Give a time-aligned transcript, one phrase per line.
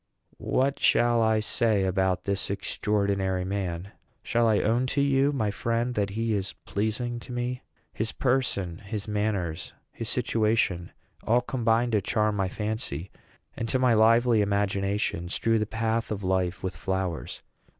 [0.39, 3.91] What shall I say about this extraordinary man?
[4.23, 7.61] Shall I own to you, my friend, that he is pleasing to me?
[7.93, 10.91] His person, his manners, his situation,
[11.23, 13.11] all combine to charm my fancy,
[13.55, 17.43] and, to my lively imagination, strew the path of life with flowers.